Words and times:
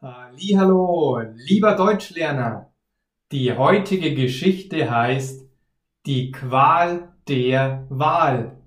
Hallo, 0.00 1.20
lieber 1.34 1.74
Deutschlerner. 1.74 2.72
Die 3.32 3.52
heutige 3.52 4.14
Geschichte 4.14 4.88
heißt 4.88 5.50
Die 6.06 6.30
Qual 6.30 7.16
der 7.26 7.84
Wahl. 7.88 8.62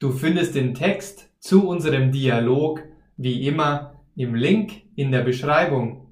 Du 0.00 0.10
findest 0.10 0.56
den 0.56 0.74
Text 0.74 1.30
zu 1.38 1.68
unserem 1.68 2.10
Dialog 2.10 2.82
wie 3.16 3.46
immer 3.46 4.00
im 4.16 4.34
Link 4.34 4.82
in 4.96 5.12
der 5.12 5.22
Beschreibung. 5.22 6.08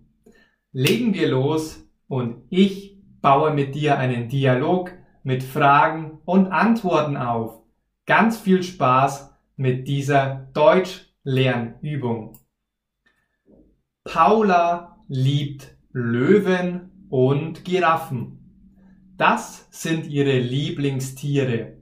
Legen 0.70 1.12
wir 1.12 1.26
los 1.26 1.84
und 2.06 2.44
ich 2.48 3.02
baue 3.20 3.52
mit 3.52 3.74
dir 3.74 3.98
einen 3.98 4.28
Dialog 4.28 4.92
mit 5.24 5.42
Fragen 5.42 6.20
und 6.24 6.52
Antworten 6.52 7.16
auf. 7.16 7.64
Ganz 8.06 8.38
viel 8.38 8.62
Spaß 8.62 9.34
mit 9.56 9.88
dieser 9.88 10.48
Deutschlernübung. 10.54 12.38
Paula 14.04 14.98
liebt 15.06 15.76
Löwen 15.92 17.06
und 17.08 17.64
Giraffen. 17.64 18.38
Das 19.16 19.68
sind 19.70 20.06
ihre 20.06 20.38
Lieblingstiere. 20.38 21.76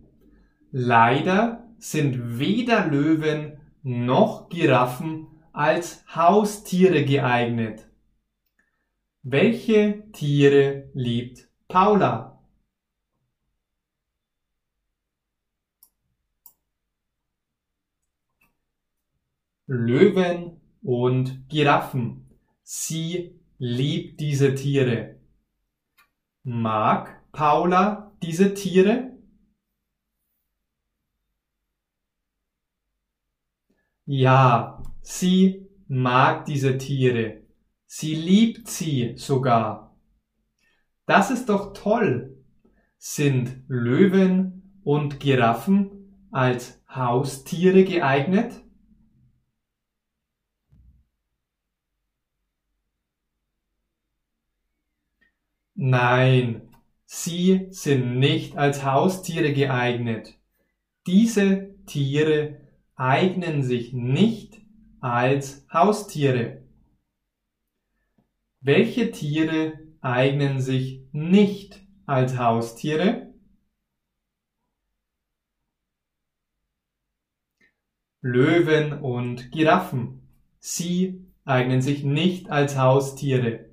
Leider 0.71 1.67
sind 1.79 2.39
weder 2.39 2.87
Löwen 2.87 3.59
noch 3.83 4.51
Giraffen 4.51 5.29
als 5.53 6.05
Haustiere 6.15 7.05
geeignet. 7.05 7.89
Welche 9.23 10.05
Tiere 10.13 10.91
liebt 10.93 11.49
Paula? 11.69 12.43
Löwen 19.66 20.60
und 20.83 21.48
Giraffen. 21.48 22.29
Sie 22.62 23.41
liebt 23.59 24.21
diese 24.21 24.55
Tiere. 24.55 25.21
Mag 26.43 27.30
Paula 27.32 28.16
diese 28.23 28.55
Tiere? 28.55 29.18
Ja, 34.07 34.82
sie 35.02 35.68
mag 35.87 36.45
diese 36.46 36.79
Tiere. 36.79 37.43
Sie 37.87 38.15
liebt 38.15 38.68
sie 38.68 39.15
sogar. 39.16 39.96
Das 41.07 41.30
ist 41.30 41.49
doch 41.49 41.73
toll. 41.73 42.43
Sind 42.99 43.65
Löwen 43.68 44.80
und 44.85 45.21
Giraffen 45.21 46.29
als 46.30 46.80
Haustiere 46.88 47.85
geeignet? 47.85 48.62
Nein, 55.83 56.69
sie 57.07 57.69
sind 57.71 58.19
nicht 58.19 58.59
als 58.59 58.85
Haustiere 58.85 59.55
geeignet. 59.55 60.39
Diese 61.07 61.75
Tiere 61.87 62.61
eignen 62.97 63.63
sich 63.63 63.95
nicht 63.95 64.61
als 65.01 65.67
Haustiere. 65.73 66.69
Welche 68.61 69.11
Tiere 69.11 69.78
eignen 70.03 70.61
sich 70.61 71.06
nicht 71.12 71.81
als 72.05 72.37
Haustiere? 72.37 73.33
Löwen 78.21 79.01
und 79.01 79.51
Giraffen. 79.51 80.28
Sie 80.59 81.25
eignen 81.47 81.81
sich 81.81 82.05
nicht 82.05 82.51
als 82.51 82.77
Haustiere. 82.77 83.69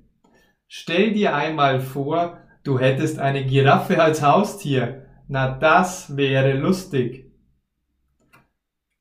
Stell 0.70 1.12
dir 1.12 1.34
einmal 1.34 1.80
vor, 1.80 2.42
du 2.62 2.78
hättest 2.78 3.18
eine 3.18 3.44
Giraffe 3.46 4.02
als 4.02 4.22
Haustier. 4.22 5.06
Na, 5.26 5.58
das 5.58 6.16
wäre 6.16 6.52
lustig. 6.52 7.32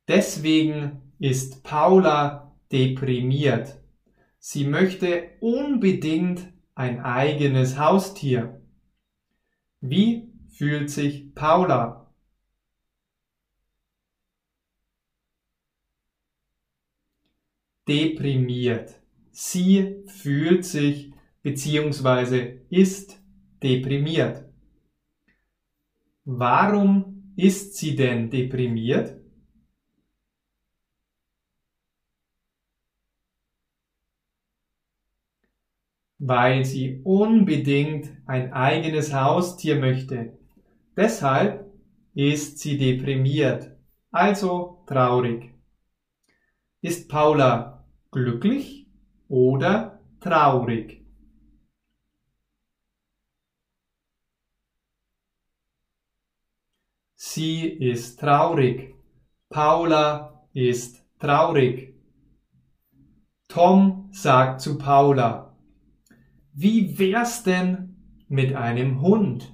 Deswegen 0.07 1.13
ist 1.19 1.63
Paula 1.63 2.55
deprimiert. 2.72 3.75
Sie 4.39 4.63
möchte 4.66 5.31
unbedingt 5.41 6.47
ein 6.73 7.01
eigenes 7.01 7.78
Haustier. 7.78 8.61
Wie 9.81 10.31
fühlt 10.47 10.89
sich 10.89 11.35
Paula? 11.35 12.13
Deprimiert. 17.89 19.01
Sie 19.31 20.03
fühlt 20.07 20.66
sich 20.66 21.06
beziehungsweise 21.47 22.40
ist 22.69 23.24
deprimiert. 23.63 24.44
Warum 26.25 27.31
ist 27.38 27.78
sie 27.78 27.96
denn 27.96 28.30
deprimiert? 28.30 29.16
Weil 36.19 36.66
sie 36.66 37.00
unbedingt 37.06 38.12
ein 38.25 38.52
eigenes 38.52 39.14
Haustier 39.14 39.79
möchte. 39.79 40.38
Deshalb 40.97 41.72
ist 42.14 42.59
sie 42.59 42.78
deprimiert, 42.78 43.72
also 44.12 44.84
traurig. 44.85 45.53
Ist 46.81 47.08
Paula 47.08 47.85
glücklich 48.12 48.90
oder 49.29 50.02
traurig? 50.19 51.06
Sie 57.37 57.67
ist 57.67 58.19
traurig. 58.19 58.95
Paula 59.49 60.43
ist 60.53 61.05
traurig. 61.19 61.93
Tom 63.47 64.09
sagt 64.11 64.59
zu 64.59 64.79
Paula, 64.79 65.55
wie 66.53 66.97
wär's 66.97 67.43
denn 67.43 68.23
mit 68.27 68.55
einem 68.55 69.01
Hund? 69.01 69.53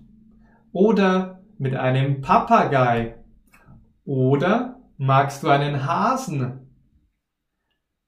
Oder 0.72 1.44
mit 1.58 1.76
einem 1.76 2.22
Papagei? 2.22 3.18
Oder 4.06 4.80
magst 4.96 5.44
du 5.44 5.50
einen 5.50 5.86
Hasen? 5.86 6.74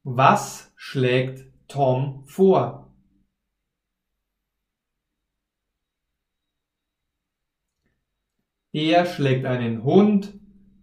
Was 0.04 0.72
schlägt 0.78 1.52
Tom 1.68 2.24
vor? 2.28 2.85
Er 8.76 9.06
schlägt 9.06 9.46
einen 9.46 9.86
Hund, 9.86 10.34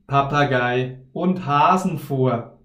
Papagei 0.07 1.05
und 1.13 1.45
Hasen 1.45 1.99
vor. 1.99 2.59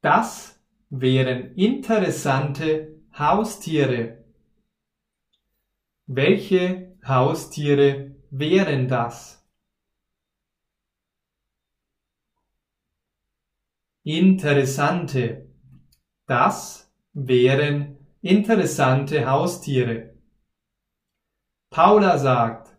Das 0.00 0.58
wären 0.88 1.54
interessante 1.56 2.98
Haustiere. 3.12 4.24
Welche 6.06 6.96
Haustiere 7.04 8.16
wären 8.30 8.88
das? 8.88 9.46
Interessante. 14.04 15.50
Das 16.24 16.90
wären 17.12 17.98
interessante 18.22 19.28
Haustiere. 19.28 20.14
Paula 21.68 22.16
sagt, 22.16 22.74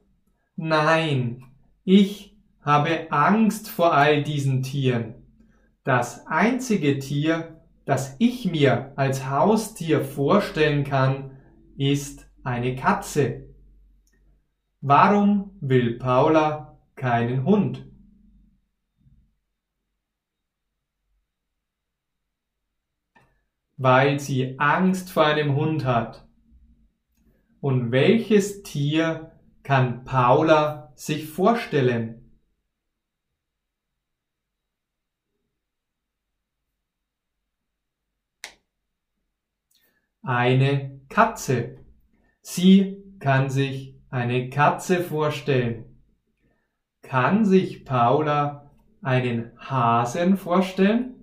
nein, 0.56 1.53
ich 1.84 2.38
habe 2.62 3.12
Angst 3.12 3.70
vor 3.70 3.94
all 3.94 4.24
diesen 4.24 4.64
Tieren. 4.64 5.16
Das 5.84 6.26
einzige 6.28 7.00
Tier, 7.00 7.62
das 7.86 8.16
ich 8.20 8.46
mir 8.50 8.94
als 8.96 9.30
Haustier 9.30 10.02
vorstellen 10.02 10.86
kann, 10.86 11.38
ist 11.76 12.30
eine 12.44 12.76
Katze. 12.76 13.50
Warum 14.80 15.58
will 15.60 15.98
Paula 15.98 16.80
keinen 16.96 17.44
Hund? 17.44 17.86
Weil 23.76 24.20
sie 24.20 24.58
Angst 24.60 25.10
vor 25.10 25.26
einem 25.26 25.56
Hund 25.56 25.84
hat. 25.84 26.26
Und 27.60 27.92
welches 27.92 28.64
Tier 28.64 29.32
kann 29.64 30.06
Paula 30.06 30.83
sich 30.96 31.30
vorstellen. 31.30 32.20
Eine 40.22 41.02
Katze. 41.10 41.78
Sie 42.42 43.04
kann 43.20 43.50
sich 43.50 43.96
eine 44.10 44.50
Katze 44.50 45.04
vorstellen. 45.04 46.00
Kann 47.02 47.46
sich 47.46 47.84
Paula 47.84 48.72
einen 49.02 49.52
Hasen 49.60 50.38
vorstellen? 50.38 51.14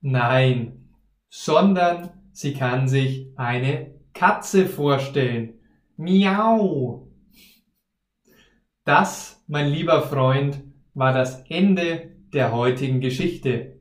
Nein, 0.00 0.85
sondern 1.28 2.10
sie 2.32 2.54
kann 2.54 2.88
sich 2.88 3.32
eine 3.36 3.94
Katze 4.14 4.66
vorstellen. 4.66 5.54
Miau. 5.96 7.08
Das, 8.84 9.42
mein 9.46 9.68
lieber 9.68 10.02
Freund, 10.02 10.62
war 10.94 11.12
das 11.12 11.44
Ende 11.48 12.12
der 12.32 12.52
heutigen 12.52 13.00
Geschichte. 13.00 13.80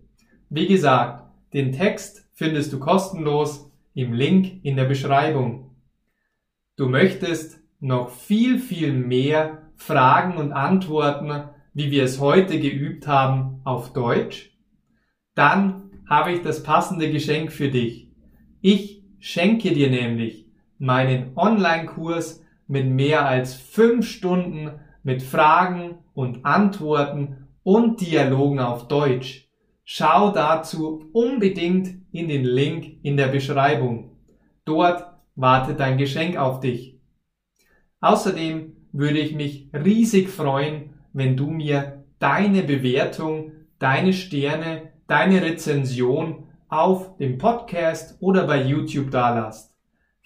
Wie 0.49 0.67
gesagt, 0.67 1.23
den 1.53 1.71
Text 1.71 2.29
findest 2.33 2.73
du 2.73 2.79
kostenlos 2.79 3.71
im 3.93 4.13
Link 4.13 4.63
in 4.63 4.75
der 4.75 4.85
Beschreibung. 4.85 5.75
Du 6.75 6.89
möchtest 6.89 7.59
noch 7.79 8.09
viel, 8.09 8.59
viel 8.59 8.93
mehr 8.93 9.69
Fragen 9.75 10.37
und 10.37 10.51
Antworten, 10.51 11.49
wie 11.73 11.91
wir 11.91 12.03
es 12.03 12.19
heute 12.19 12.59
geübt 12.59 13.07
haben, 13.07 13.61
auf 13.63 13.93
Deutsch? 13.93 14.57
Dann 15.33 15.84
habe 16.07 16.31
ich 16.33 16.41
das 16.41 16.63
passende 16.63 17.11
Geschenk 17.11 17.51
für 17.51 17.69
dich. 17.69 18.09
Ich 18.61 19.03
schenke 19.19 19.73
dir 19.73 19.89
nämlich 19.89 20.45
meinen 20.77 21.35
Online-Kurs 21.35 22.43
mit 22.67 22.87
mehr 22.87 23.25
als 23.25 23.53
fünf 23.53 24.07
Stunden 24.07 24.71
mit 25.03 25.21
Fragen 25.21 25.99
und 26.13 26.45
Antworten 26.45 27.47
und 27.63 28.01
Dialogen 28.01 28.59
auf 28.59 28.87
Deutsch. 28.87 29.49
Schau 29.83 30.31
dazu 30.31 31.09
unbedingt 31.13 31.89
in 32.11 32.27
den 32.27 32.43
Link 32.43 32.97
in 33.03 33.17
der 33.17 33.27
Beschreibung. 33.27 34.17
Dort 34.65 35.05
wartet 35.35 35.79
dein 35.79 35.97
Geschenk 35.97 36.37
auf 36.37 36.59
dich. 36.59 36.99
Außerdem 37.99 38.73
würde 38.91 39.19
ich 39.19 39.35
mich 39.35 39.69
riesig 39.73 40.29
freuen, 40.29 40.93
wenn 41.13 41.37
du 41.37 41.51
mir 41.51 42.03
deine 42.17 42.63
Bewertung, 42.63 43.51
deine 43.77 44.13
Sterne, 44.13 44.93
deine 45.07 45.41
Rezension 45.41 46.43
auf 46.67 47.17
dem 47.17 47.37
Podcast 47.37 48.17
oder 48.19 48.47
bei 48.47 48.63
YouTube 48.63 49.11
dalasst. 49.11 49.75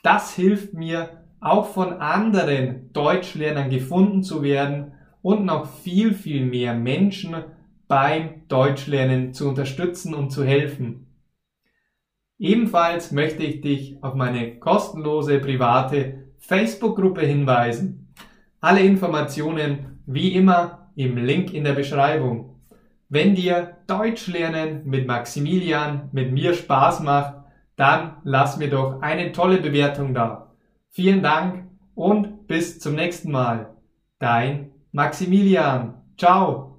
Das 0.03 0.33
hilft 0.33 0.73
mir, 0.73 1.09
auch 1.41 1.67
von 1.67 1.93
anderen 1.93 2.91
Deutschlernern 2.91 3.69
gefunden 3.69 4.23
zu 4.23 4.43
werden 4.43 4.93
und 5.21 5.45
noch 5.45 5.67
viel, 5.67 6.13
viel 6.13 6.45
mehr 6.45 6.73
Menschen 6.73 7.35
beim 7.87 8.47
Deutschlernen 8.47 9.33
zu 9.33 9.49
unterstützen 9.49 10.13
und 10.13 10.31
zu 10.31 10.43
helfen. 10.43 11.07
Ebenfalls 12.37 13.11
möchte 13.11 13.43
ich 13.43 13.61
dich 13.61 14.01
auf 14.01 14.15
meine 14.15 14.59
kostenlose 14.59 15.39
private 15.39 16.29
Facebook-Gruppe 16.37 17.25
hinweisen. 17.25 18.13
Alle 18.61 18.81
Informationen 18.81 20.01
wie 20.05 20.33
immer 20.33 20.91
im 20.95 21.17
Link 21.17 21.53
in 21.53 21.63
der 21.63 21.73
Beschreibung. 21.73 22.58
Wenn 23.11 23.33
dir 23.33 23.77
Deutschlernen 23.88 24.85
mit 24.85 25.07
Maximilian, 25.07 26.09
mit 26.11 26.31
mir 26.31 26.53
Spaß 26.53 27.00
macht, 27.01 27.33
dann 27.75 28.17
lass 28.23 28.57
mir 28.57 28.69
doch 28.69 29.01
eine 29.01 29.31
tolle 29.31 29.57
Bewertung 29.57 30.13
da. 30.13 30.51
Vielen 30.89 31.23
Dank 31.23 31.65
und 31.95 32.45
bis 32.45 32.79
zum 32.79 32.94
nächsten 32.94 33.31
Mal. 33.31 33.73
Dein 34.19 34.71
Maximilian. 34.91 35.95
Ciao. 36.17 36.78